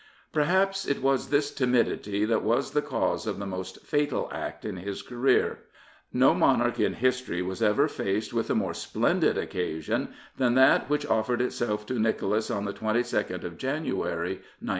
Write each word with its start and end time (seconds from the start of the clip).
Perhaps 0.33 0.87
it 0.87 0.99
was 0.99 1.29
this 1.29 1.53
timidity 1.53 2.25
that 2.25 2.41
was 2.41 2.71
the 2.71 2.81
cause 2.81 3.27
of 3.27 3.37
the 3.37 3.45
most 3.45 3.85
fatal 3.85 4.27
act 4.33 4.65
in 4.65 4.77
his 4.77 5.03
career. 5.03 5.59
No 6.11 6.33
monarch 6.33 6.79
in 6.79 6.93
history 6.95 7.43
was 7.43 7.61
ever 7.61 7.87
faced 7.87 8.33
with 8.33 8.49
a 8.49 8.55
more 8.55 8.73
splendid 8.73 9.37
occasion 9.37 10.11
than 10.37 10.55
that 10.55 10.89
which 10.89 11.05
offered 11.05 11.39
itself 11.39 11.85
to 11.85 11.99
Nicholas 11.99 12.49
on 12.49 12.65
the 12.65 12.73
22nd 12.73 13.43
of 13.43 13.59
January 13.59 14.37
1905. 14.59 14.69